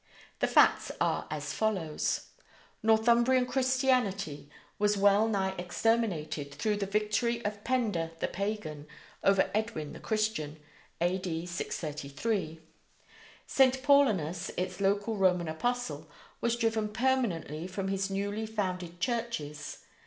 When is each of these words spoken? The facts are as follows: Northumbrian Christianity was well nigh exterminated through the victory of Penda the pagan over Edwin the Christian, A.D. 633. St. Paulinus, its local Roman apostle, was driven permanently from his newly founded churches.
The 0.39 0.47
facts 0.47 0.91
are 0.99 1.27
as 1.29 1.53
follows: 1.53 2.29
Northumbrian 2.81 3.45
Christianity 3.45 4.49
was 4.79 4.97
well 4.97 5.27
nigh 5.27 5.53
exterminated 5.59 6.55
through 6.55 6.77
the 6.77 6.87
victory 6.87 7.45
of 7.45 7.63
Penda 7.63 8.09
the 8.19 8.27
pagan 8.27 8.87
over 9.23 9.51
Edwin 9.53 9.93
the 9.93 9.99
Christian, 9.99 10.57
A.D. 11.01 11.45
633. 11.45 12.61
St. 13.45 13.83
Paulinus, 13.83 14.49
its 14.57 14.81
local 14.81 15.17
Roman 15.17 15.47
apostle, 15.47 16.09
was 16.41 16.55
driven 16.55 16.89
permanently 16.89 17.67
from 17.67 17.89
his 17.89 18.09
newly 18.09 18.47
founded 18.47 18.99
churches. 18.99 19.85